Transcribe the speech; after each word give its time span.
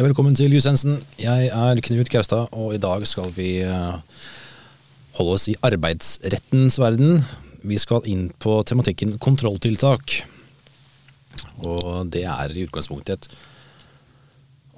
Hei, 0.00 0.06
velkommen 0.06 0.32
til 0.32 0.54
Jusensen. 0.56 0.94
Jeg 1.20 1.50
er 1.52 1.80
Knut 1.84 2.08
Gaustad, 2.08 2.46
og 2.56 2.70
i 2.72 2.78
dag 2.80 3.02
skal 3.04 3.26
vi 3.36 3.58
eh, 3.60 4.22
holde 5.18 5.34
oss 5.34 5.44
i 5.52 5.56
arbeidsrettens 5.60 6.78
verden. 6.80 7.20
Vi 7.68 7.76
skal 7.76 8.08
inn 8.08 8.30
på 8.40 8.54
tematikken 8.64 9.18
kontrolltiltak. 9.20 10.16
Og 11.68 12.08
det 12.16 12.24
er 12.24 12.56
i 12.56 12.64
utgangspunktet 12.64 13.28
et 13.28 13.36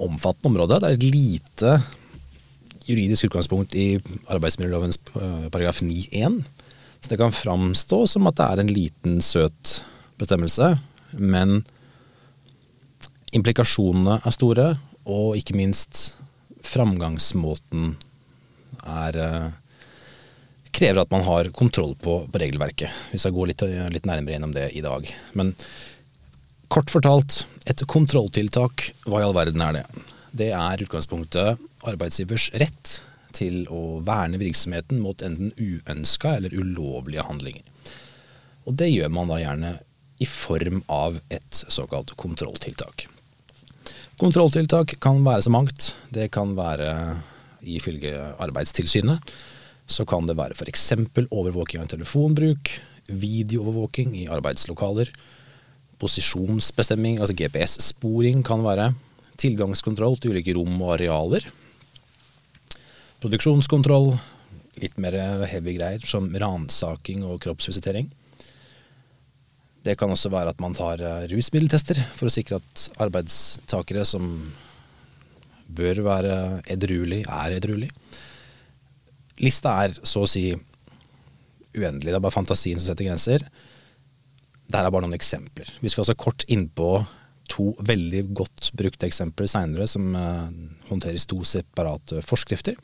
omfattende 0.02 0.50
område. 0.50 0.82
Det 0.82 0.90
er 0.90 0.98
et 0.98 1.08
lite 1.14 1.78
juridisk 2.90 3.30
utgangspunkt 3.30 3.78
i 3.78 3.88
arbeidsmiljølovens 4.26 4.98
eh, 5.14 5.48
paragraf 5.54 5.84
9-1. 5.86 6.42
Så 6.98 7.14
det 7.14 7.22
kan 7.22 7.40
framstå 7.44 8.08
som 8.10 8.26
at 8.26 8.42
det 8.42 8.50
er 8.50 8.66
en 8.66 8.78
liten, 8.82 9.20
søt 9.22 9.84
bestemmelse, 10.18 10.80
men 11.14 11.60
implikasjonene 13.30 14.18
er 14.18 14.42
store, 14.42 14.72
og 15.08 15.36
ikke 15.38 15.56
minst 15.58 16.14
framgangsmåten 16.62 17.96
er 18.82 19.18
eh, 19.18 19.48
krever 20.72 21.02
at 21.02 21.12
man 21.12 21.24
har 21.26 21.50
kontroll 21.54 21.94
på, 22.00 22.22
på 22.32 22.42
regelverket. 22.42 22.90
Vi 23.12 23.20
skal 23.20 23.34
gå 23.36 23.46
litt, 23.50 23.62
litt, 23.62 24.08
nærmere 24.08 24.36
gjennom 24.36 24.54
det 24.54 24.70
i 24.78 24.84
dag. 24.84 25.08
Men 25.38 25.52
kort 26.72 26.90
fortalt, 26.90 27.42
et 27.68 27.84
kontrolltiltak, 27.86 28.88
hva 29.04 29.20
i 29.20 29.26
all 29.26 29.36
verden 29.36 29.62
er 29.64 29.80
det? 29.80 29.86
Det 30.32 30.50
er 30.56 30.84
utgangspunktet 30.86 31.60
arbeidsgivers 31.84 32.48
rett 32.62 32.98
til 33.36 33.66
å 33.72 34.00
verne 34.04 34.40
virksomheten 34.40 35.00
mot 35.04 35.22
enten 35.24 35.52
uønska 35.58 36.38
eller 36.38 36.56
ulovlige 36.56 37.24
handlinger. 37.28 37.64
Og 38.64 38.76
det 38.78 38.92
gjør 38.92 39.10
man 39.12 39.32
da 39.32 39.40
gjerne 39.42 39.72
i 40.22 40.28
form 40.28 40.82
av 40.92 41.18
et 41.34 41.64
såkalt 41.66 42.14
kontrolltiltak. 42.20 43.08
Kontrolltiltak 44.20 44.96
kan 45.02 45.22
være 45.24 45.44
så 45.46 45.52
mangt. 45.52 45.92
Det 46.12 46.28
kan 46.34 46.52
være 46.56 46.92
ifølge 47.62 48.12
Arbeidstilsynet. 48.42 49.20
Så 49.86 50.04
kan 50.08 50.26
det 50.28 50.36
være 50.38 50.56
f.eks. 50.56 50.92
overvåking 51.30 51.82
av 51.82 51.88
telefonbruk, 51.90 52.70
videoovervåking 53.08 54.14
i 54.20 54.28
arbeidslokaler, 54.30 55.10
posisjonsbestemming, 56.02 57.18
altså 57.20 57.36
GPS-sporing 57.36 58.44
kan 58.46 58.62
være, 58.64 58.92
tilgangskontroll 59.40 60.18
til 60.20 60.34
ulike 60.34 60.54
rom 60.56 60.74
og 60.80 60.94
arealer, 60.96 61.46
produksjonskontroll, 63.22 64.14
litt 64.82 64.96
mer 65.02 65.16
heavy 65.50 65.76
greier 65.76 66.02
som 66.08 66.30
ransaking 66.30 67.22
og 67.26 67.40
kroppsvisitering. 67.44 68.08
Det 69.82 69.96
kan 69.98 70.12
også 70.14 70.30
være 70.30 70.52
at 70.54 70.60
man 70.62 70.76
tar 70.78 71.02
eh, 71.02 71.24
rusmiddeltester 71.32 71.98
for 72.14 72.28
å 72.28 72.32
sikre 72.32 72.60
at 72.60 72.84
arbeidstakere 73.02 74.04
som 74.06 74.28
bør 75.72 76.02
være 76.06 76.36
edruelig, 76.70 77.22
er 77.26 77.56
edruelig. 77.56 77.88
Lista 79.42 79.74
er 79.82 79.96
så 80.06 80.22
å 80.22 80.30
si 80.30 80.50
uendelig. 80.52 82.10
Det 82.10 82.18
er 82.18 82.22
bare 82.22 82.34
fantasien 82.34 82.78
som 82.78 82.92
setter 82.92 83.08
grenser. 83.08 83.46
Der 84.72 84.84
er 84.84 84.92
bare 84.92 85.06
noen 85.06 85.16
eksempler. 85.16 85.70
Vi 85.80 85.90
skal 85.90 86.04
altså 86.04 86.18
kort 86.20 86.44
innpå 86.52 86.92
to 87.52 87.72
veldig 87.84 88.22
godt 88.36 88.70
brukte 88.78 89.08
eksempler 89.08 89.50
seinere 89.50 89.88
som 89.90 90.12
uh, 90.14 90.46
håndteres 90.88 91.26
to 91.28 91.40
separate 91.48 92.22
forskrifter. 92.24 92.78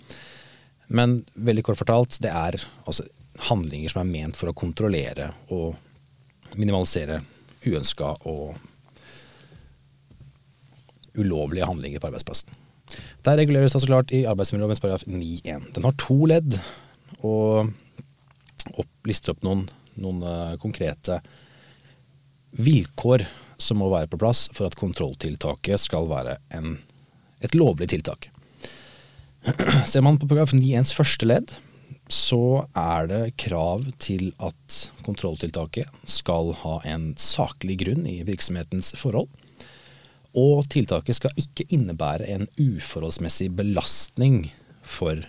Men 0.88 1.20
veldig 1.36 1.64
kort 1.68 1.80
fortalt, 1.80 2.18
det 2.24 2.32
er 2.32 2.58
altså 2.84 3.06
handlinger 3.48 3.92
som 3.92 4.02
er 4.02 4.10
ment 4.10 4.36
for 4.36 4.50
å 4.50 4.56
kontrollere 4.56 5.30
og 5.54 5.76
minimalisere 6.56 7.20
uønska 7.66 8.14
og 8.28 8.56
ulovlige 11.18 11.66
handlinger 11.66 12.00
på 12.00 12.10
arbeidsplassen. 12.10 12.54
Der 13.26 13.36
reguleres 13.36 13.74
så 13.74 13.82
klart 13.84 14.12
i 14.14 14.24
arbeidsmiljøloven 14.28 14.80
paragraf 14.80 15.04
9-1. 15.08 15.72
Den 15.74 15.84
har 15.84 15.98
to 16.00 16.16
ledd 16.30 16.56
og 17.18 17.72
opp, 18.78 18.92
lister 19.08 19.34
opp 19.34 19.44
noen, 19.44 19.66
noen 19.98 20.22
uh, 20.24 20.56
konkrete 20.62 21.18
vilkår 22.56 23.26
som 23.60 23.80
må 23.82 23.90
være 23.92 24.08
på 24.10 24.20
plass 24.20 24.46
for 24.54 24.68
at 24.68 24.78
kontrolltiltaket 24.78 25.82
skal 25.82 26.08
være 26.08 26.38
en, 26.54 26.76
et 27.44 27.56
lovlig 27.58 27.90
tiltak. 27.92 28.30
Ser 29.90 30.04
man 30.06 30.20
på 30.20 30.28
paragraf 30.30 30.54
9-1s 30.54 30.94
første 30.96 31.28
ledd, 31.28 31.52
så 32.12 32.66
er 32.76 33.08
det 33.10 33.36
krav 33.40 33.84
til 34.00 34.30
at 34.40 34.78
kontrolltiltaket 35.06 35.90
skal 36.08 36.54
ha 36.62 36.78
en 36.88 37.10
saklig 37.20 37.78
grunn 37.84 38.06
i 38.08 38.22
virksomhetens 38.26 38.94
forhold. 38.98 39.28
Og 40.38 40.68
tiltaket 40.72 41.18
skal 41.18 41.40
ikke 41.40 41.66
innebære 41.74 42.28
en 42.34 42.46
uforholdsmessig 42.60 43.50
belastning 43.56 44.46
for 44.84 45.20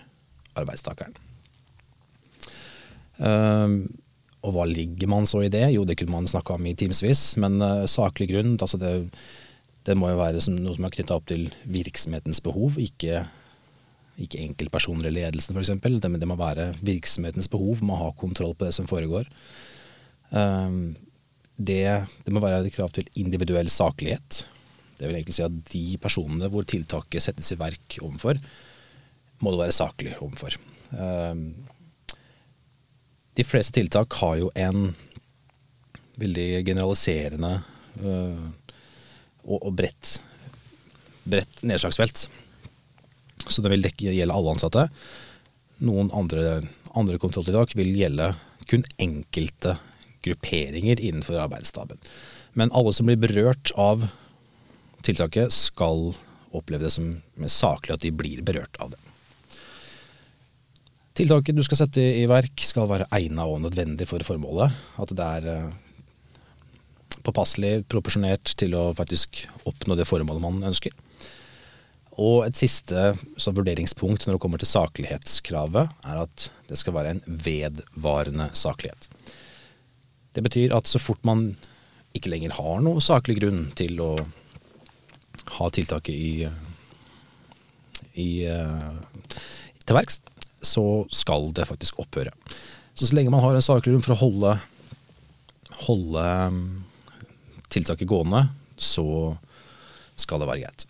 arbeidstakeren. 0.58 1.16
Uh, 3.20 3.84
og 4.40 4.54
hva 4.56 4.64
ligger 4.68 5.10
man 5.12 5.28
så 5.28 5.42
i 5.44 5.52
det? 5.52 5.66
Jo, 5.74 5.84
det 5.84 5.98
kunne 6.00 6.14
man 6.14 6.28
snakka 6.30 6.56
om 6.56 6.68
i 6.68 6.76
timevis, 6.78 7.34
men 7.40 7.60
uh, 7.60 7.84
saklig 7.90 8.30
grunn 8.30 8.56
altså 8.56 8.80
det, 8.80 8.94
det, 9.84 9.96
må 9.98 10.12
jo 10.12 10.20
være 10.20 10.40
noe 10.56 10.76
som 10.76 10.88
er 10.88 10.94
knytta 10.94 11.18
opp 11.18 11.28
til 11.28 11.50
virksomhetens 11.68 12.40
behov, 12.44 12.78
ikke 12.80 13.26
ikke 14.26 14.42
enkeltpersoner 14.44 15.08
eller 15.08 15.28
ledelsen 15.28 15.56
f.eks. 15.56 15.72
Det, 15.80 16.10
det 16.20 16.28
må 16.28 16.36
være 16.40 16.70
virksomhetens 16.84 17.50
behov, 17.52 17.82
må 17.86 17.98
ha 18.00 18.10
kontroll 18.18 18.54
på 18.56 18.68
det 18.68 18.74
som 18.76 18.88
foregår. 18.90 19.28
Um, 20.30 20.94
det, 21.60 21.84
det, 22.24 22.32
må 22.32 22.42
være 22.42 22.72
krav 22.72 22.92
til 22.94 23.08
individuell 23.20 23.68
saklighet. 23.72 24.44
Det 24.98 25.08
vil 25.08 25.18
egentlig 25.18 25.36
si 25.36 25.44
at 25.44 25.58
de 25.72 25.84
personene 26.00 26.48
hvor 26.52 26.66
tiltaket 26.68 27.24
settes 27.24 27.52
i 27.52 27.58
verk 27.60 27.98
overfor, 28.04 28.40
må 29.40 29.52
det 29.52 29.62
være 29.62 29.76
saklig 29.76 30.16
overfor. 30.20 30.56
Um, 30.92 31.52
de 33.38 33.46
fleste 33.46 33.76
tiltak 33.78 34.12
har 34.20 34.36
jo 34.40 34.50
en 34.58 34.90
veldig 36.20 36.48
generaliserende 36.66 37.54
uh, 38.02 38.48
og, 39.46 39.58
og 39.58 39.72
bredt, 39.76 40.18
bredt 41.24 41.62
nedslagsfelt. 41.64 42.26
Så 43.46 43.62
det 43.64 43.72
vil 43.72 43.84
dekke, 43.84 44.12
gjelde 44.12 44.36
alle 44.36 44.54
ansatte. 44.54 44.86
Noen 45.86 46.10
andre, 46.16 46.60
andre 46.98 47.20
kontrolltiltak 47.22 47.76
vil 47.78 47.94
gjelde 47.96 48.32
kun 48.70 48.84
enkelte 49.00 49.78
grupperinger 50.24 51.00
innenfor 51.00 51.40
arbeidsstaben. 51.40 51.98
Men 52.52 52.72
alle 52.76 52.92
som 52.92 53.08
blir 53.08 53.20
berørt 53.20 53.72
av 53.78 54.04
tiltaket, 55.06 55.52
skal 55.54 56.12
oppleve 56.50 56.84
det 56.84 56.92
som 56.92 57.20
saklig 57.46 57.94
at 57.94 58.04
de 58.04 58.12
blir 58.12 58.42
berørt 58.44 58.76
av 58.82 58.92
det. 58.92 59.00
Tiltaket 61.16 61.56
du 61.56 61.62
skal 61.66 61.82
sette 61.82 62.02
i 62.02 62.26
verk 62.30 62.62
skal 62.64 62.88
være 62.90 63.08
egnet 63.16 63.44
og 63.44 63.62
nødvendig 63.64 64.06
for 64.08 64.22
formålet. 64.24 64.74
At 65.00 65.12
det 65.16 65.26
er 65.40 65.48
eh, 65.52 65.70
påpasselig, 67.26 67.84
proporsjonert 67.90 68.54
til 68.60 68.76
å 68.78 68.90
faktisk 68.96 69.44
oppnå 69.68 69.98
det 69.98 70.08
formålet 70.08 70.44
man 70.44 70.70
ønsker. 70.70 70.94
Og 72.20 72.44
et 72.44 72.58
siste 72.58 73.14
vurderingspunkt 73.40 74.26
når 74.26 74.36
det 74.36 74.42
kommer 74.42 74.60
til 74.60 74.68
saklighetskravet, 74.68 75.92
er 76.04 76.22
at 76.26 76.48
det 76.68 76.78
skal 76.78 76.96
være 76.96 77.16
en 77.16 77.22
vedvarende 77.26 78.50
saklighet. 78.52 79.08
Det 80.36 80.44
betyr 80.44 80.74
at 80.76 80.90
så 80.90 81.00
fort 81.02 81.24
man 81.26 81.54
ikke 82.14 82.30
lenger 82.30 82.54
har 82.58 82.82
noe 82.84 83.02
saklig 83.02 83.38
grunn 83.40 83.70
til 83.78 84.02
å 84.02 84.10
ha 85.56 85.70
tiltaket 85.72 86.14
i, 86.14 86.48
i 88.20 88.30
til 89.86 89.96
verks, 89.96 90.20
så 90.60 90.84
skal 91.14 91.50
det 91.56 91.68
faktisk 91.70 92.02
opphøre. 92.02 92.34
Så 92.94 93.08
så 93.08 93.16
lenge 93.16 93.32
man 93.32 93.42
har 93.42 93.56
en 93.56 93.64
saklig 93.64 93.94
grunn 93.94 94.04
for 94.04 94.14
å 94.14 94.20
holde, 94.20 94.54
holde 95.86 96.26
tiltaket 97.72 98.10
gående, 98.10 98.48
så 98.76 99.36
skal 100.20 100.42
det 100.42 100.50
være 100.50 100.66
greit. 100.66 100.86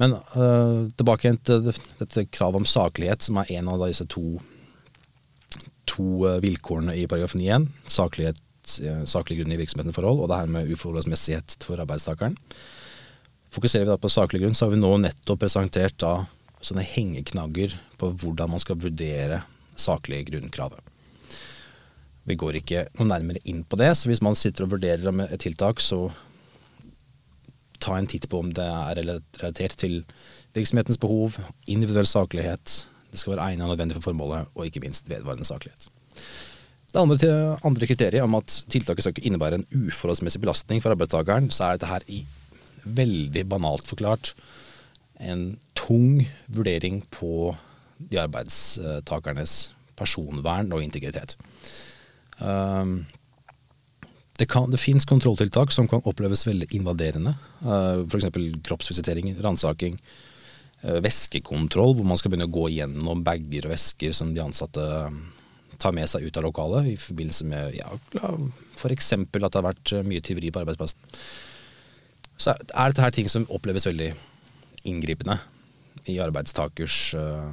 Men 0.00 0.16
uh, 0.16 0.88
tilbake 0.96 1.26
igjen 1.26 1.40
til 1.44 1.66
dette 1.68 2.26
kravet 2.32 2.62
om 2.62 2.68
saklighet, 2.68 3.24
som 3.24 3.40
er 3.40 3.50
en 3.58 3.68
av 3.72 3.82
disse 3.84 4.06
to, 4.12 4.38
to 5.90 6.06
uh, 6.24 6.38
vilkårene 6.44 6.96
i 6.96 7.06
paragraf 7.10 7.36
9.1. 7.36 7.68
Saklighet, 7.92 8.40
uh, 8.86 9.02
saklig 9.08 9.40
grunn 9.40 9.52
i 9.52 9.60
virksomheten 9.60 9.96
forhold, 9.96 10.22
og 10.22 10.32
det 10.32 10.40
her 10.40 10.54
med 10.54 10.72
uforholdsmessighet 10.72 11.58
for 11.66 11.82
arbeidstakeren. 11.82 12.38
Fokuserer 13.52 13.84
vi 13.84 13.92
da 13.92 14.00
på 14.00 14.12
saklig 14.12 14.40
grunn, 14.44 14.56
så 14.56 14.66
har 14.66 14.74
vi 14.74 14.80
nå 14.80 14.94
nettopp 15.02 15.44
presentert 15.44 15.98
da 16.00 16.22
sånne 16.62 16.86
hengeknagger 16.86 17.74
på 18.00 18.14
hvordan 18.22 18.54
man 18.54 18.62
skal 18.62 18.80
vurdere 18.80 19.42
saklig 19.76 20.24
grunnkravet. 20.30 20.80
Vi 22.28 22.36
går 22.38 22.60
ikke 22.60 22.86
noe 22.96 23.08
nærmere 23.10 23.42
inn 23.50 23.64
på 23.66 23.76
det, 23.80 23.90
så 23.98 24.08
hvis 24.08 24.22
man 24.24 24.38
sitter 24.38 24.64
og 24.64 24.76
vurderer 24.76 25.24
et 25.26 25.42
tiltak, 25.42 25.82
så 25.82 26.06
ta 27.82 27.96
en 27.98 28.08
titt 28.10 28.28
på 28.30 28.40
om 28.42 28.52
det 28.54 28.64
er 28.64 29.00
relatert 29.00 29.76
til 29.80 30.02
virksomhetens 30.56 31.00
behov, 31.00 31.38
individuell 31.66 32.08
saklighet, 32.08 32.82
det 33.12 33.20
skal 33.20 33.34
være 33.34 33.50
egnet 33.50 33.66
og 33.66 33.74
nødvendig 33.74 33.98
for 33.98 34.10
formålet, 34.10 34.48
og 34.54 34.68
ikke 34.68 34.82
minst 34.84 35.10
vedvarende 35.10 35.48
saklighet. 35.48 35.88
Det 36.92 37.00
andre, 37.00 37.58
andre 37.64 37.88
kriteriet 37.88 38.24
om 38.24 38.36
at 38.36 38.52
tiltaket 38.72 39.04
skal 39.04 39.14
ikke 39.14 39.26
innebære 39.28 39.60
en 39.60 39.68
uforholdsmessig 39.86 40.40
belastning 40.42 40.82
for 40.84 40.92
arbeidstakeren, 40.92 41.48
så 41.50 41.64
er 41.64 41.78
dette 41.78 41.88
her 41.88 42.04
i 42.08 42.22
veldig 42.84 43.46
banalt 43.48 43.88
forklart 43.88 44.34
en 45.22 45.56
tung 45.78 46.24
vurdering 46.52 47.00
på 47.14 47.54
de 48.10 48.20
arbeidstakernes 48.20 49.72
personvern 49.96 50.72
og 50.74 50.82
integritet. 50.84 51.36
Um, 52.40 53.06
det, 54.42 54.48
kan, 54.50 54.66
det 54.70 54.80
fins 54.82 55.06
kontrolltiltak 55.06 55.70
som 55.70 55.86
kan 55.86 56.02
oppleves 56.08 56.42
veldig 56.42 56.66
invaderende. 56.74 57.36
Uh, 57.62 58.02
F.eks. 58.02 58.26
kroppsvisitering, 58.66 59.36
ransaking. 59.42 60.00
Uh, 60.82 60.98
væskekontroll, 61.04 61.94
hvor 61.94 62.08
man 62.10 62.18
skal 62.18 62.32
begynne 62.32 62.48
å 62.50 62.56
gå 62.56 62.66
gjennom 62.74 63.22
bager 63.22 63.68
og 63.68 63.76
vesker 63.76 64.16
som 64.18 64.32
de 64.34 64.42
ansatte 64.42 64.82
um, 64.82 65.20
tar 65.78 65.94
med 65.94 66.10
seg 66.10 66.26
ut 66.26 66.40
av 66.40 66.48
lokalet 66.48 66.90
i 66.90 66.96
forbindelse 66.98 67.46
med 67.46 67.78
ja, 67.78 67.86
f.eks. 68.74 69.12
at 69.14 69.30
det 69.38 69.46
har 69.46 69.68
vært 69.68 69.94
mye 70.10 70.24
tyveri 70.26 70.50
på 70.50 70.64
arbeidsplassen. 70.64 70.98
Så 72.34 72.56
er 72.58 72.90
dette 72.90 73.06
her 73.06 73.14
ting 73.14 73.30
som 73.30 73.46
oppleves 73.54 73.86
veldig 73.86 74.10
inngripende 74.90 75.38
i 76.10 76.18
arbeidstakers 76.18 76.98
uh, 77.14 77.50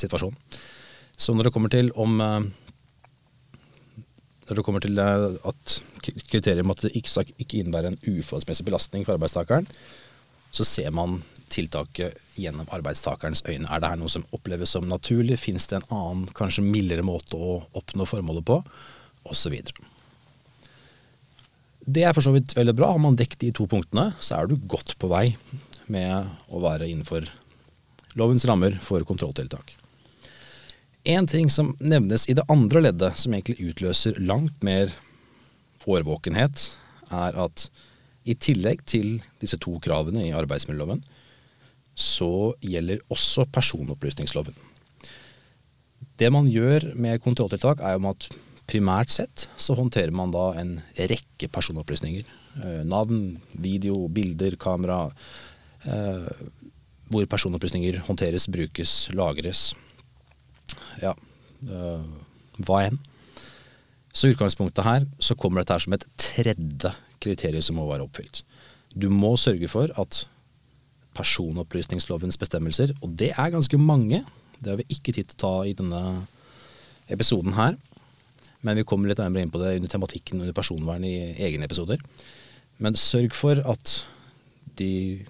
situasjon. 0.00 0.32
Så 1.12 1.36
når 1.36 1.50
det 1.50 1.56
kommer 1.58 1.76
til 1.76 1.92
om 2.00 2.16
uh, 2.24 2.40
når 4.48 4.58
det 4.58 4.64
kommer 4.66 4.84
til 4.84 4.98
uh, 5.00 5.36
at 5.48 5.76
kriteriet 6.28 6.64
om 6.64 6.72
at 6.74 6.84
det 6.84 6.94
ikke, 6.98 7.24
ikke 7.40 7.60
innebærer 7.60 7.92
en 7.92 8.00
uforholdsmessig 8.02 8.66
belastning 8.66 9.06
for 9.06 9.16
arbeidstakeren, 9.16 9.68
så 10.54 10.66
ser 10.68 10.92
man 10.94 11.22
tiltaket 11.54 12.18
gjennom 12.38 12.68
arbeidstakerens 12.74 13.44
øyne. 13.46 13.68
Er 13.70 13.82
det 13.82 13.90
her 13.90 14.00
noe 14.00 14.12
som 14.12 14.26
oppleves 14.34 14.74
som 14.74 14.86
naturlig? 14.90 15.38
Fins 15.42 15.66
det 15.70 15.80
en 15.80 15.88
annen, 15.94 16.28
kanskje 16.36 16.64
mildere 16.66 17.04
måte 17.06 17.38
å 17.38 17.60
oppnå 17.78 18.06
formålet 18.08 18.46
på? 18.48 18.60
Osv. 19.30 19.54
Det 21.84 22.04
er 22.04 22.16
for 22.16 22.24
så 22.24 22.32
vidt 22.34 22.56
veldig 22.56 22.74
bra. 22.76 22.90
Har 22.94 23.02
man 23.02 23.16
dekket 23.18 23.46
de 23.46 23.52
to 23.56 23.68
punktene, 23.70 24.10
så 24.20 24.40
er 24.40 24.50
du 24.50 24.58
godt 24.60 24.96
på 25.00 25.10
vei 25.12 25.26
med 25.92 26.28
å 26.48 26.60
være 26.64 26.88
innenfor 26.88 27.28
lovens 28.18 28.46
rammer 28.48 28.78
for 28.82 29.04
kontrolltiltak. 29.06 29.76
En 31.04 31.26
ting 31.28 31.50
som 31.52 31.74
nevnes 31.80 32.28
i 32.28 32.36
det 32.36 32.46
andre 32.48 32.86
leddet, 32.86 33.18
som 33.20 33.34
egentlig 33.34 33.70
utløser 33.70 34.16
langt 34.24 34.62
mer 34.64 34.92
årvåkenhet, 35.84 36.70
er 37.12 37.36
at 37.44 37.66
i 38.24 38.36
tillegg 38.40 38.86
til 38.88 39.18
disse 39.42 39.58
to 39.60 39.76
kravene 39.84 40.24
i 40.24 40.32
arbeidsmiljøloven, 40.32 41.02
så 41.94 42.54
gjelder 42.64 43.04
også 43.12 43.44
personopplysningsloven. 43.52 44.56
Det 46.16 46.30
man 46.32 46.48
gjør 46.48 46.94
med 46.96 47.20
kontrolltiltak, 47.22 47.82
er 47.84 47.98
jo 47.98 48.08
at 48.10 48.30
primært 48.70 49.12
sett 49.12 49.48
så 49.60 49.76
håndterer 49.76 50.14
man 50.14 50.32
da 50.32 50.54
en 50.56 50.78
rekke 50.96 51.50
personopplysninger. 51.52 52.24
Eh, 52.64 52.80
navn, 52.88 53.36
video, 53.60 54.06
bilder, 54.08 54.56
kamera, 54.56 55.10
Eh, 55.84 56.44
hvor 57.12 57.26
personopplysninger 57.28 58.00
håndteres, 58.06 58.48
brukes, 58.48 59.10
lagres. 59.12 59.74
Ja, 61.02 61.14
eh, 61.66 62.04
hva 62.66 62.82
enn. 62.86 63.00
Så 64.14 64.28
i 64.28 64.34
utgangspunktet 64.34 64.86
her 64.86 65.06
så 65.18 65.34
kommer 65.34 65.60
dette 65.60 65.74
her 65.74 65.82
som 65.82 65.96
et 65.96 66.06
tredje 66.20 66.92
kriterium 67.24 67.64
som 67.64 67.80
må 67.80 67.88
være 67.88 68.06
oppfylt. 68.06 68.44
Du 68.94 69.08
må 69.10 69.34
sørge 69.40 69.68
for 69.70 69.90
at 69.98 70.24
personopplysningslovens 71.14 72.38
bestemmelser, 72.38 72.94
og 73.02 73.16
det 73.18 73.32
er 73.34 73.50
ganske 73.54 73.78
mange, 73.78 74.22
det 74.60 74.70
har 74.70 74.78
vi 74.78 74.86
ikke 74.94 75.14
tid 75.14 75.30
til 75.30 75.36
å 75.38 75.42
ta 75.42 75.54
i 75.66 75.74
denne 75.76 76.02
episoden 77.10 77.54
her, 77.58 77.76
men 78.64 78.78
vi 78.78 78.86
kommer 78.88 79.10
litt 79.10 79.20
nærmere 79.20 79.44
inn 79.44 79.52
på 79.52 79.60
det 79.60 79.76
under 79.76 79.92
tematikken 79.92 80.40
under 80.40 80.56
personvern 80.56 81.04
i 81.04 81.34
egne 81.42 81.66
episoder. 81.68 82.00
Men 82.82 82.96
sørg 82.98 83.34
for 83.36 83.60
at 83.60 83.94
de 84.78 85.24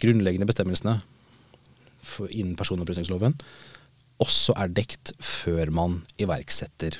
grunnleggende 0.00 0.48
bestemmelsene 0.48 1.00
innen 2.30 2.54
personopplysningsloven 2.56 3.34
også 4.22 4.54
er 4.56 4.72
dekt 4.72 5.12
før 5.20 5.70
man 5.74 6.00
iverksetter 6.20 6.98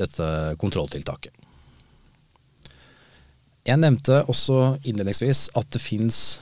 dette 0.00 0.28
kontrolltiltaket. 0.60 1.32
Jeg 3.66 3.76
nevnte 3.82 4.22
også 4.30 4.78
innledningsvis 4.88 5.50
at 5.58 5.68
det 5.74 5.82
fins 5.84 6.40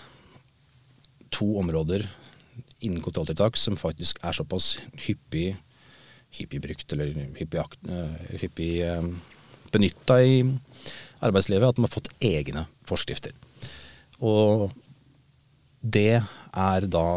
to 1.34 1.48
områder 1.60 2.06
innen 2.84 3.02
kontrolltiltak 3.02 3.58
som 3.58 3.76
faktisk 3.76 4.20
er 4.22 4.36
såpass 4.36 4.76
hyppig, 5.08 5.56
hyppig 6.38 6.60
brukt 6.62 6.94
eller 6.94 7.10
hyppig, 7.40 7.64
uh, 7.90 8.14
hyppig 8.38 8.70
uh, 8.86 9.02
benytta 9.74 10.20
i 10.22 10.38
arbeidslivet 11.24 11.72
at 11.72 11.78
de 11.78 11.84
har 11.84 11.92
fått 11.92 12.12
egne 12.22 12.64
forskrifter. 12.86 13.34
Og 14.22 14.70
det 15.82 16.20
er 16.20 16.86
da 16.90 17.08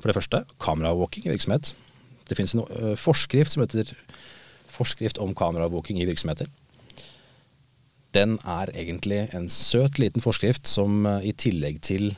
for 0.00 0.10
det 0.10 0.16
første 0.16 0.42
kameraovervåking 0.62 1.26
i 1.26 1.34
virksomhet. 1.34 1.74
Det 2.28 2.36
finnes 2.38 2.54
en 2.56 2.64
uh, 2.64 2.96
forskrift 2.98 3.54
som 3.54 3.64
heter 3.64 3.94
Forskrift 4.70 5.18
om 5.18 5.34
kameraovervåking 5.34 5.98
i 6.00 6.06
virksomheter. 6.06 6.46
Den 8.14 8.38
er 8.46 8.70
egentlig 8.74 9.28
en 9.34 9.48
søt 9.50 9.98
liten 9.98 10.22
forskrift 10.22 10.68
som 10.70 11.06
uh, 11.06 11.18
i 11.26 11.32
tillegg 11.32 11.82
til 11.82 12.14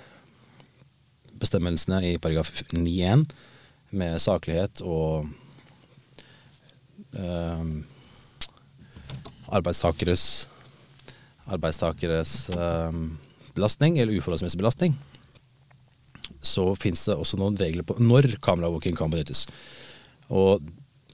bestemmelsene 1.42 2.02
i 2.12 2.18
paragraf 2.22 2.52
9-1 2.70 3.24
med 3.90 4.18
saklighet 4.22 4.80
og 4.86 5.26
øh, 7.18 7.64
arbeidstakeres 9.48 10.48
arbeidstakeres 11.46 12.50
belastning, 13.54 13.98
eller 14.00 14.16
uforholdsmessig 14.16 14.58
belastning, 14.58 14.94
så 16.52 16.66
finnes 16.78 17.04
det 17.08 17.16
også 17.16 17.40
noen 17.40 17.58
regler 17.60 17.86
på 17.86 17.96
når 18.00 18.34
kameravåking 18.44 18.96
kan 18.98 19.12
benyttes. 19.12 19.46
Og 20.32 20.62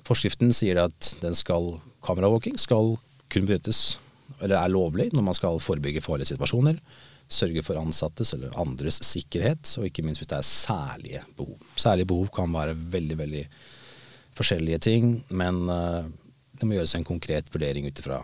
forskriften 0.06 0.52
sier 0.56 0.81
at 0.85 1.12
den 1.23 1.37
skal, 1.38 1.70
kun 3.29 3.49
benyttes, 3.49 3.99
eller 4.40 4.58
er 4.61 4.73
lovlig, 4.73 5.11
når 5.12 5.25
man 5.31 5.37
skal 5.37 5.61
forebygge 5.62 6.05
farlige 6.05 6.32
situasjoner, 6.32 6.79
sørge 7.29 7.62
for 7.64 7.76
ansattes 7.76 8.32
eller 8.35 8.55
andres 8.61 9.02
sikkerhet, 9.05 9.75
og 9.76 9.88
ikke 9.88 10.05
minst 10.06 10.23
hvis 10.23 10.31
det 10.31 10.38
er 10.38 10.49
særlige 10.49 11.25
behov. 11.37 11.58
Særlige 11.76 12.09
behov 12.09 12.30
kan 12.35 12.54
være 12.54 12.76
veldig, 12.95 13.18
veldig 13.21 13.45
forskjellige 14.38 14.80
ting, 14.87 15.11
men 15.28 15.61
uh, 15.68 16.09
det 16.57 16.66
må 16.66 16.78
gjøres 16.78 16.97
en 16.97 17.07
konkret 17.07 17.50
vurdering 17.52 17.88
ut 17.88 18.00
ifra 18.00 18.23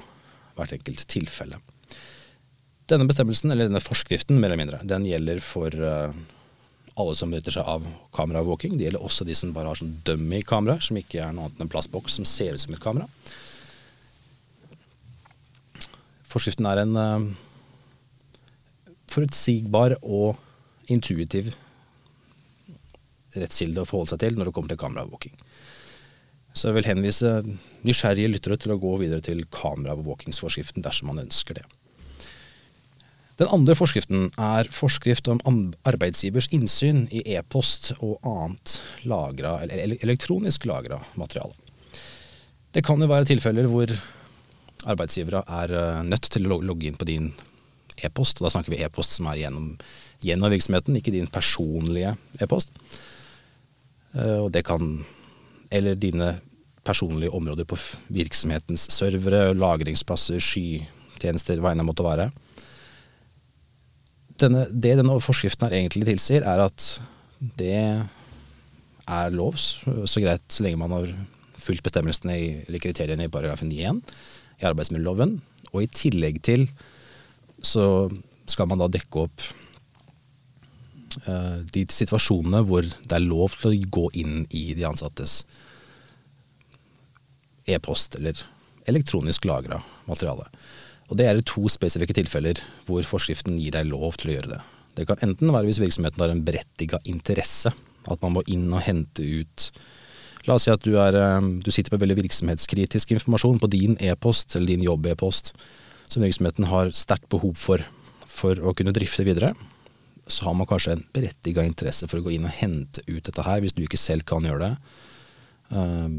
hvert 0.57 0.77
enkelt 0.77 1.05
tilfelle. 1.11 1.59
Denne 2.89 3.09
bestemmelsen, 3.09 3.53
eller 3.53 3.69
denne 3.69 3.83
forskriften, 3.83 4.39
mer 4.39 4.53
eller 4.53 4.63
mindre, 4.63 4.81
den 4.89 5.07
gjelder 5.09 5.41
for 5.45 5.75
uh, 5.75 6.17
alle 7.01 7.15
som 7.19 7.33
benytter 7.33 7.57
seg 7.57 7.67
av 7.67 7.87
kameraovervåking. 8.15 8.77
Det 8.79 8.87
gjelder 8.87 9.03
også 9.03 9.27
de 9.27 9.35
som 9.35 9.55
bare 9.55 9.73
har 9.73 9.81
sånn 9.81 9.97
dummy-kameraer, 10.07 10.83
som 10.85 10.99
ikke 11.01 11.23
er 11.25 11.35
noe 11.35 11.49
annet 11.49 11.59
enn 11.59 11.67
en 11.67 11.73
plastboks 11.73 12.21
som 12.21 12.29
ser 12.29 12.55
ut 12.55 12.63
som 12.63 12.77
et 12.77 12.83
kamera. 12.83 13.09
Forskriften 16.31 16.67
er 16.67 16.83
en 16.83 16.99
uh, 16.99 17.27
forutsigbar 19.11 19.97
og 20.03 20.39
intuitiv 20.91 21.53
rettskilde 23.35 23.83
å 23.83 23.89
forholde 23.89 24.15
seg 24.15 24.23
til 24.23 24.39
når 24.39 24.51
det 24.51 24.55
kommer 24.57 24.71
til 24.75 24.83
kameraovervåking. 24.83 25.35
Så 26.55 26.69
jeg 26.69 26.77
vil 26.77 26.87
henvise 26.87 27.31
nysgjerrige 27.83 28.31
lyttere 28.31 28.59
til 28.63 28.75
å 28.75 28.79
gå 28.83 28.93
videre 29.01 29.25
til 29.27 29.43
kameraovervåkingsforskriften 29.55 30.87
dersom 30.87 31.11
man 31.11 31.25
ønsker 31.25 31.59
det. 31.59 31.65
Den 33.41 33.51
andre 33.51 33.75
forskriften 33.75 34.29
er 34.39 34.69
forskrift 34.71 35.27
om 35.33 35.41
arbeidsgivers 35.89 36.47
innsyn 36.55 37.09
i 37.11 37.25
e-post 37.35 37.91
og 37.99 38.21
annet 38.23 38.77
lagra, 39.11 39.57
eller 39.65 39.97
elektronisk 40.07 40.69
lagra 40.71 41.01
materiale. 41.19 41.57
Det 42.75 42.85
kan 42.87 43.03
jo 43.03 43.11
være 43.11 43.27
tilfeller 43.27 43.67
hvor 43.71 43.91
arbeidsgivere 44.87 45.43
er 45.63 45.75
eh, 45.75 46.05
nødt 46.07 46.31
til 46.31 46.47
å 46.47 46.61
logge 46.63 46.87
inn 46.87 46.99
på 46.99 47.09
din 47.11 47.33
e-post. 48.07 48.39
Da 48.39 48.53
snakker 48.55 48.75
vi 48.75 48.83
e-post 48.85 49.17
som 49.17 49.27
er 49.31 49.41
gjennom, 49.43 49.73
gjennom, 50.23 50.55
virksomheten, 50.55 50.99
ikke 50.99 51.15
din 51.15 51.31
personlige 51.31 52.15
e-post. 52.39 52.71
Eh, 54.15 54.39
og 54.45 54.53
det 54.55 54.67
kan 54.67 55.05
Eller 55.75 55.97
dine 55.99 56.39
personlige 56.85 57.35
områder 57.35 57.65
på 57.67 57.75
virksomhetens 58.15 58.85
servere, 58.93 59.55
lagringsplasser, 59.57 60.39
skytjenester, 60.39 61.59
hva 61.59 61.73
enn 61.73 61.81
det 61.81 61.87
måtte 61.89 62.05
være 62.07 62.29
denne, 64.45 64.67
det 64.71 64.97
denne 65.01 65.17
forskriften 65.23 65.67
her 65.67 65.79
egentlig 65.81 66.07
tilsier, 66.09 66.45
er 66.47 66.65
at 66.67 66.89
det 67.59 67.75
er 69.05 69.35
lov, 69.35 69.57
så 69.59 70.23
greit 70.23 70.45
så 70.49 70.65
lenge 70.65 70.81
man 70.81 70.95
har 70.95 71.11
fulgt 71.65 71.85
bestemmelsene 71.85 72.37
i, 72.37 72.47
eller 72.67 72.83
kriteriene 72.83 73.27
i 73.27 73.33
paragrafen 73.33 73.73
9.1 73.73 74.01
i 74.61 74.69
arbeidsmiljøloven. 74.69 75.39
Og 75.73 75.83
i 75.83 75.91
tillegg 75.91 76.41
til 76.45 76.69
så 77.65 78.09
skal 78.51 78.69
man 78.69 78.81
da 78.81 78.91
dekke 78.93 79.25
opp 79.25 79.45
uh, 81.27 81.61
de 81.75 81.85
situasjonene 81.91 82.63
hvor 82.69 82.85
det 82.85 83.17
er 83.17 83.25
lov 83.25 83.57
til 83.61 83.73
å 83.73 83.93
gå 83.99 84.09
inn 84.21 84.43
i 84.53 84.67
de 84.77 84.87
ansattes 84.89 85.43
e-post 87.65 88.19
eller 88.19 88.41
elektronisk 88.91 89.47
lagra 89.49 89.81
materiale. 90.09 90.47
Og 91.11 91.19
Det 91.19 91.27
er 91.29 91.41
to 91.45 91.69
spesifikke 91.69 92.17
tilfeller 92.17 92.61
hvor 92.87 93.05
forskriften 93.07 93.59
gir 93.61 93.75
deg 93.77 93.91
lov 93.91 94.17
til 94.21 94.33
å 94.33 94.37
gjøre 94.39 94.53
det. 94.55 94.61
Det 94.95 95.09
kan 95.09 95.21
enten 95.27 95.53
være 95.53 95.69
hvis 95.69 95.83
virksomheten 95.83 96.23
har 96.23 96.33
en 96.33 96.45
berettiga 96.47 97.01
interesse, 97.05 97.73
at 98.09 98.23
man 98.23 98.37
må 98.37 98.45
inn 98.47 98.71
og 98.73 98.85
hente 98.87 99.25
ut 99.25 99.71
La 100.45 100.59
oss 100.59 100.67
si 100.67 100.69
at 100.69 100.83
du, 100.85 100.99
er, 101.01 101.17
eh, 101.17 101.47
du 101.65 101.71
sitter 101.73 101.95
på 101.95 101.97
veldig 102.03 102.19
virksomhetskritisk 102.19 103.15
informasjon 103.15 103.57
på 103.63 103.71
din 103.73 103.95
e-post 103.97 104.53
eller 104.53 104.75
din 104.75 104.83
jobb-e-post 104.85 105.55
som 106.05 106.21
virksomheten 106.21 106.67
har 106.69 106.91
sterkt 106.93 107.31
behov 107.33 107.55
for 107.57 107.81
for 108.35 108.61
å 108.61 108.75
kunne 108.77 108.95
drifte 108.95 109.27
videre. 109.27 109.53
Så 110.27 110.47
har 110.49 110.57
man 110.57 110.69
kanskje 110.69 110.97
en 110.97 111.07
berettiga 111.15 111.65
interesse 111.67 112.09
for 112.11 112.21
å 112.21 112.27
gå 112.27 112.35
inn 112.35 112.49
og 112.49 112.57
hente 112.57 113.05
ut 113.07 113.25
dette 113.27 113.45
her, 113.45 113.61
hvis 113.63 113.77
du 113.77 113.85
ikke 113.85 114.01
selv 114.01 114.27
kan 114.29 114.47
gjøre 114.47 114.71
det. 114.71 114.95
Eh, 115.75 116.15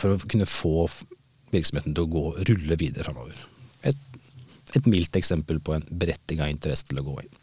for 0.00 0.14
å 0.14 0.22
kunne 0.24 0.50
få 0.50 0.88
virksomheten 1.54 1.94
til 1.94 2.06
å 2.06 2.10
gå, 2.10 2.24
rulle 2.50 2.80
videre 2.80 3.06
framover. 3.06 3.38
Et, 4.74 4.86
mildt 4.90 5.16
eksempel 5.16 5.60
på 5.62 5.76
en 5.76 5.84
berettiga 5.90 6.48
interesse 6.50 6.88
til 6.88 7.00
å 7.00 7.06
gå 7.06 7.16
inn. 7.22 7.40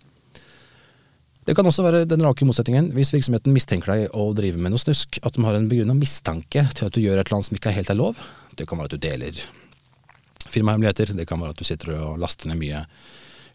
Det 1.48 1.56
kan 1.58 1.66
også 1.66 1.86
være 1.86 2.04
den 2.06 2.22
rake 2.22 2.46
motsetningen. 2.46 2.92
Hvis 2.94 3.14
virksomheten 3.16 3.56
mistenker 3.56 3.94
deg 3.94 4.18
å 4.18 4.28
drive 4.38 4.62
med 4.62 4.74
noe 4.74 4.82
snusk, 4.82 5.18
at 5.26 5.36
de 5.36 5.46
har 5.46 5.58
en 5.58 5.70
begrunna 5.72 5.96
mistanke 5.98 6.68
til 6.78 6.88
at 6.88 6.94
du 6.94 7.02
gjør 7.02 7.18
et 7.18 7.26
eller 7.26 7.40
annet 7.40 7.50
som 7.50 7.58
ikke 7.58 7.74
helt 7.74 7.90
er 7.90 7.98
lov. 7.98 8.20
Det 8.60 8.68
kan 8.70 8.78
være 8.78 8.92
at 8.92 8.98
du 8.98 9.02
deler 9.08 9.40
firmahemmeligheter, 10.52 11.16
det 11.18 11.26
kan 11.30 11.42
være 11.42 11.56
at 11.56 11.62
du 11.62 11.66
sitter 11.66 11.96
og 11.96 12.20
laster 12.22 12.52
ned 12.52 12.60
mye 12.62 12.84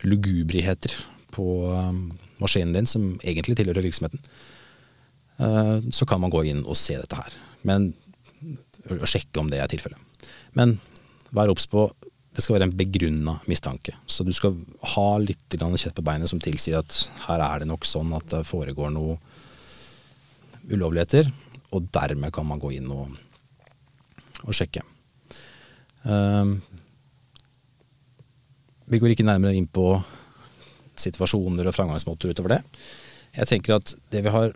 lugubrigheter 0.06 0.96
på 1.36 1.46
um, 1.70 2.00
maskinen 2.42 2.74
din 2.74 2.88
som 2.90 3.14
egentlig 3.20 3.58
tilhører 3.60 3.86
virksomheten. 3.86 4.24
Uh, 5.36 5.84
så 5.92 6.08
kan 6.08 6.22
man 6.22 6.32
gå 6.32 6.42
inn 6.48 6.64
og 6.64 6.78
se 6.80 6.96
dette 6.98 7.20
her. 7.20 7.38
Men 7.68 7.92
og 8.90 9.08
sjekke 9.08 9.40
om 9.40 9.50
det 9.50 9.60
er 9.62 9.70
tilfellet. 9.70 9.98
Men 10.56 10.76
vær 11.34 11.50
obs 11.52 11.66
på 11.70 11.88
det 12.36 12.42
skal 12.44 12.58
være 12.58 12.66
en 12.68 12.76
begrunna 12.76 13.38
mistanke. 13.48 13.94
Så 14.06 14.24
du 14.26 14.32
skal 14.36 14.58
ha 14.92 15.06
litt 15.22 15.56
kjøtt 15.56 15.96
på 15.96 16.04
beinet 16.04 16.28
som 16.28 16.40
tilsier 16.42 16.82
at 16.82 16.98
her 17.24 17.40
er 17.40 17.62
det 17.62 17.70
nok 17.70 17.88
sånn 17.88 18.12
at 18.12 18.28
det 18.28 18.42
foregår 18.44 18.92
noe 18.92 19.16
ulovligheter, 20.68 21.30
og 21.72 21.88
dermed 21.94 22.34
kan 22.36 22.44
man 22.44 22.60
gå 22.60 22.74
inn 22.76 22.90
og, 22.92 23.08
og 24.44 24.52
sjekke. 24.52 24.84
Um, 26.04 26.58
vi 28.86 29.00
går 29.00 29.14
ikke 29.14 29.26
nærmere 29.26 29.56
inn 29.56 29.70
på 29.72 29.88
situasjoner 30.96 31.66
og 31.66 31.74
framgangsmåter 31.74 32.36
utover 32.36 32.58
det. 32.58 32.62
Jeg 33.36 33.48
tenker 33.48 33.78
at 33.78 33.96
det 34.12 34.26
vi 34.26 34.34
har 34.34 34.52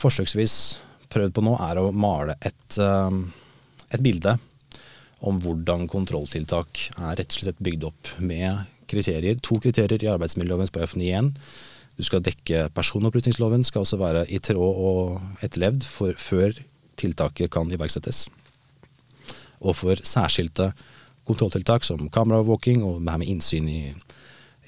forsøksvis 0.00 0.54
prøvd 1.12 1.36
på 1.36 1.44
nå, 1.44 1.58
er 1.68 1.82
å 1.82 1.90
male 1.92 2.40
et, 2.40 2.78
um, 2.80 3.26
et 3.92 4.00
bilde 4.00 4.38
om 5.26 5.40
hvordan 5.42 5.86
kontrolltiltak 5.90 6.86
er 6.96 7.18
rett 7.18 7.34
og 7.34 7.44
slett 7.44 7.60
bygd 7.62 7.86
opp 7.90 8.12
med 8.24 8.64
kriterier. 8.90 9.38
To 9.44 9.58
kriterier 9.62 10.02
i 10.02 10.10
arbeidsmiljøloven§ 10.10 10.70
9-1. 10.96 11.32
Du 12.00 12.06
skal 12.06 12.22
dekke 12.24 12.68
personopplysningsloven, 12.72 13.64
skal 13.66 13.84
også 13.84 13.98
være 14.00 14.24
i 14.32 14.40
tråd 14.42 14.80
og 14.90 15.44
etterlevd 15.44 15.84
for, 15.84 16.16
før 16.16 16.56
tiltaket 17.00 17.52
kan 17.52 17.70
iverksettes. 17.72 18.28
Og 19.60 19.76
for 19.76 20.00
særskilte 20.08 20.70
kontrolltiltak 21.28 21.84
som 21.84 22.08
kameraovervåking 22.12 22.84
og 22.86 23.02
det 23.04 23.12
her 23.12 23.20
med 23.20 23.32
innsyn 23.32 23.68
i 23.68 23.82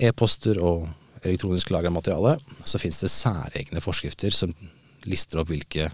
e-poster 0.03 0.61
og 0.61 0.91
elektronisk 1.23 1.71
lagra 1.73 1.91
materiale, 1.95 2.37
så 2.67 2.81
finnes 2.83 3.01
det 3.01 3.13
særegne 3.13 3.83
forskrifter 3.83 4.35
som 4.35 4.53
lister 5.09 5.41
opp 5.41 5.51
hvilke 5.51 5.89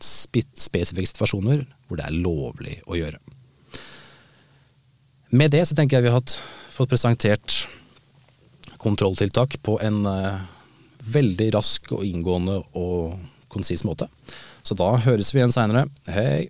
spesifikke 0.00 1.08
situasjoner 1.08 1.64
hvor 1.88 1.98
det 1.98 2.06
er 2.06 2.20
lovlig 2.20 2.78
å 2.86 2.98
gjøre. 2.98 3.20
Med 5.30 5.50
det 5.50 5.64
så 5.66 5.74
tenker 5.74 5.98
jeg 5.98 6.06
vi 6.06 6.14
har 6.14 6.36
fått 6.70 6.90
presentert 6.90 7.66
kontrolltiltak 8.78 9.56
på 9.66 9.78
en 9.82 10.04
uh, 10.06 10.44
veldig 11.02 11.48
rask 11.56 11.90
og 11.96 12.04
inngående 12.06 12.60
og 12.78 13.16
konsis 13.50 13.82
måte. 13.86 14.06
Så 14.66 14.76
da 14.78 14.92
høres 15.06 15.32
vi 15.34 15.40
igjen 15.40 15.54
seinere. 15.54 15.86
Hei! 16.10 16.46